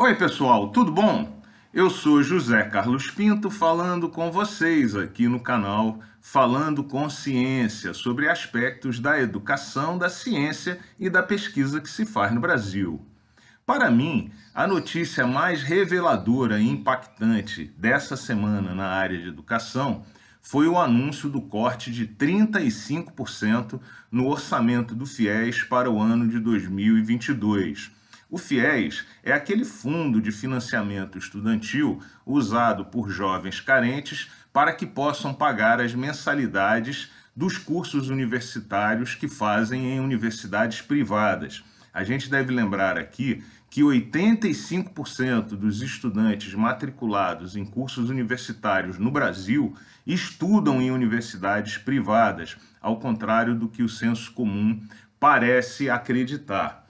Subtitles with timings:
[0.00, 1.42] Oi, pessoal, tudo bom?
[1.74, 8.28] Eu sou José Carlos Pinto falando com vocês aqui no canal Falando com Ciência sobre
[8.28, 13.04] aspectos da educação, da ciência e da pesquisa que se faz no Brasil.
[13.66, 20.04] Para mim, a notícia mais reveladora e impactante dessa semana na área de educação
[20.40, 23.80] foi o anúncio do corte de 35%
[24.12, 27.97] no orçamento do FIES para o ano de 2022
[28.30, 35.32] o FIES é aquele fundo de financiamento estudantil usado por jovens carentes para que possam
[35.32, 41.64] pagar as mensalidades dos cursos universitários que fazem em universidades privadas.
[41.92, 49.74] A gente deve lembrar aqui que 85% dos estudantes matriculados em cursos universitários no Brasil
[50.06, 54.82] estudam em universidades privadas, ao contrário do que o senso comum
[55.20, 56.87] parece acreditar.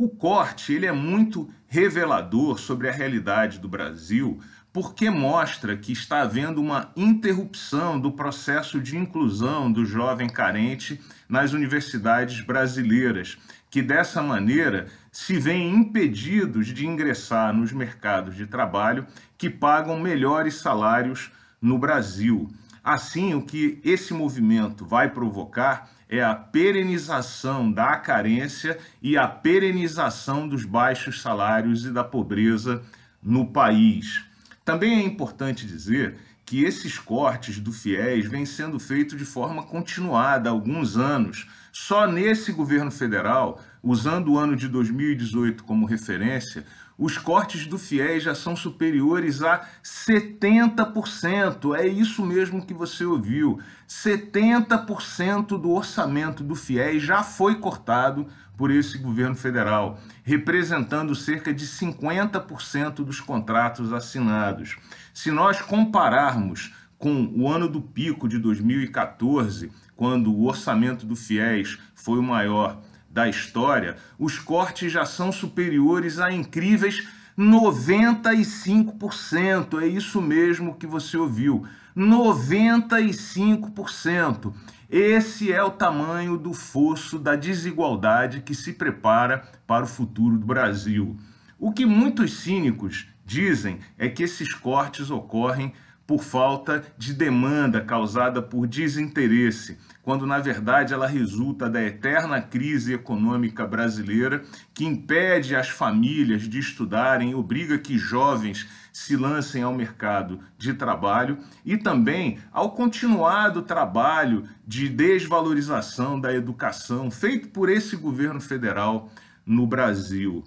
[0.00, 4.38] O corte ele é muito revelador sobre a realidade do Brasil,
[4.72, 11.52] porque mostra que está havendo uma interrupção do processo de inclusão do jovem carente nas
[11.52, 13.38] universidades brasileiras,
[13.68, 19.04] que dessa maneira se veem impedidos de ingressar nos mercados de trabalho
[19.36, 22.48] que pagam melhores salários no Brasil.
[22.84, 30.48] Assim, o que esse movimento vai provocar é a perenização da carência e a perenização
[30.48, 32.82] dos baixos salários e da pobreza
[33.22, 34.24] no país.
[34.64, 40.48] Também é importante dizer que esses cortes do FIES vêm sendo feitos de forma continuada
[40.48, 41.46] há alguns anos.
[41.80, 46.66] Só nesse governo federal, usando o ano de 2018 como referência,
[46.98, 51.76] os cortes do FIES já são superiores a 70%.
[51.76, 53.60] É isso mesmo que você ouviu.
[53.88, 58.26] 70% do orçamento do FIES já foi cortado
[58.56, 64.76] por esse governo federal, representando cerca de 50% dos contratos assinados.
[65.14, 71.76] Se nós compararmos com o ano do pico de 2014, quando o orçamento do FIES
[71.92, 79.82] foi o maior da história, os cortes já são superiores a incríveis 95%.
[79.82, 81.66] É isso mesmo que você ouviu.
[81.96, 84.54] 95%.
[84.88, 90.46] Esse é o tamanho do fosso da desigualdade que se prepara para o futuro do
[90.46, 91.16] Brasil.
[91.58, 95.72] O que muitos cínicos dizem é que esses cortes ocorrem
[96.08, 102.94] por falta de demanda causada por desinteresse, quando na verdade ela resulta da eterna crise
[102.94, 104.42] econômica brasileira
[104.72, 111.36] que impede as famílias de estudarem, obriga que jovens se lancem ao mercado de trabalho
[111.62, 119.12] e também ao continuado trabalho de desvalorização da educação feito por esse governo federal
[119.44, 120.42] no Brasil.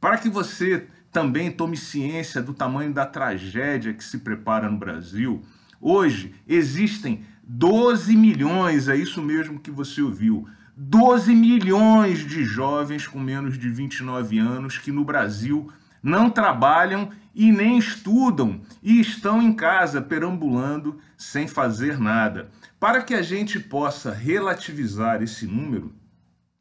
[0.00, 5.44] Para que você também tome ciência do tamanho da tragédia que se prepara no Brasil.
[5.80, 13.20] Hoje existem 12 milhões, é isso mesmo que você ouviu, 12 milhões de jovens com
[13.20, 15.70] menos de 29 anos que no Brasil
[16.02, 22.50] não trabalham e nem estudam e estão em casa perambulando sem fazer nada.
[22.80, 25.94] Para que a gente possa relativizar esse número,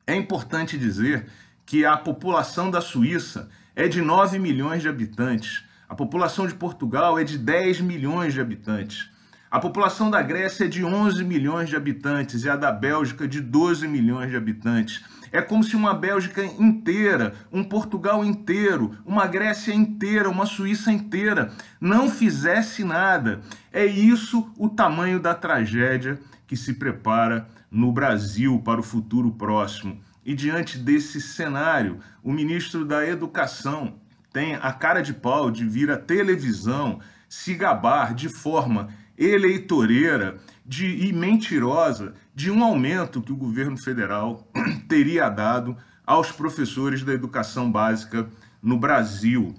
[0.05, 1.25] é importante dizer
[1.65, 5.63] que a população da Suíça é de 9 milhões de habitantes.
[5.89, 9.09] A população de Portugal é de 10 milhões de habitantes.
[9.49, 13.39] A população da Grécia é de 11 milhões de habitantes e a da Bélgica de
[13.39, 15.03] 12 milhões de habitantes.
[15.31, 21.51] É como se uma Bélgica inteira, um Portugal inteiro, uma Grécia inteira, uma Suíça inteira
[21.79, 23.41] não fizesse nada.
[23.71, 29.99] É isso o tamanho da tragédia que se prepara no Brasil para o futuro próximo.
[30.25, 33.95] E diante desse cenário, o ministro da Educação
[34.31, 41.07] tem a cara de pau de vir à televisão se gabar de forma eleitoreira de,
[41.07, 44.47] e mentirosa de um aumento que o governo federal
[44.87, 48.27] teria dado aos professores da educação básica
[48.61, 49.53] no Brasil.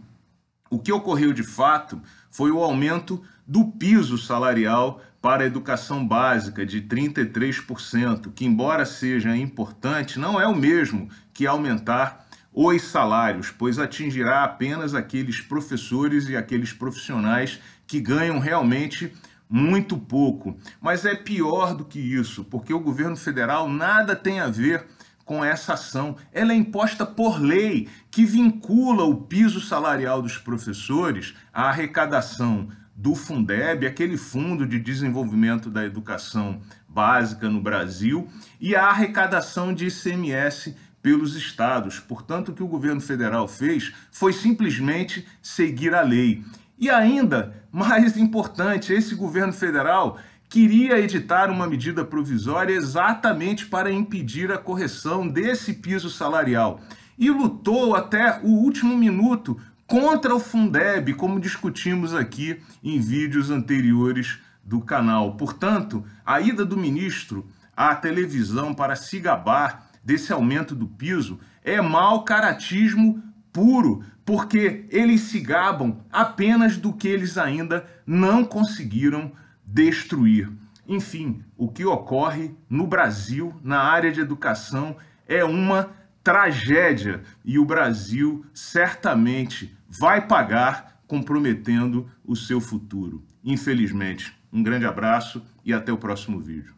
[0.74, 6.66] O que ocorreu de fato foi o aumento do piso salarial para a educação básica
[6.66, 13.78] de 33%, que, embora seja importante, não é o mesmo que aumentar os salários, pois
[13.78, 19.12] atingirá apenas aqueles professores e aqueles profissionais que ganham realmente
[19.48, 20.58] muito pouco.
[20.80, 24.84] Mas é pior do que isso, porque o governo federal nada tem a ver
[25.24, 26.16] com essa ação.
[26.32, 33.14] Ela é imposta por lei, que vincula o piso salarial dos professores à arrecadação do
[33.14, 38.28] Fundeb, aquele Fundo de Desenvolvimento da Educação Básica no Brasil,
[38.60, 41.98] e a arrecadação de ICMS pelos estados.
[41.98, 46.42] Portanto, o que o governo federal fez foi simplesmente seguir a lei.
[46.78, 50.18] E ainda, mais importante, esse governo federal
[50.54, 56.80] queria editar uma medida provisória exatamente para impedir a correção desse piso salarial
[57.18, 64.38] e lutou até o último minuto contra o Fundeb, como discutimos aqui em vídeos anteriores
[64.62, 65.36] do canal.
[65.36, 71.80] Portanto, a ida do ministro à televisão para se gabar desse aumento do piso é
[71.80, 73.20] mau caratismo
[73.52, 79.32] puro, porque eles se gabam apenas do que eles ainda não conseguiram
[79.66, 80.50] destruir.
[80.86, 84.96] Enfim, o que ocorre no Brasil na área de educação
[85.26, 85.90] é uma
[86.22, 93.24] tragédia e o Brasil certamente vai pagar comprometendo o seu futuro.
[93.44, 94.34] Infelizmente.
[94.52, 96.73] Um grande abraço e até o próximo vídeo.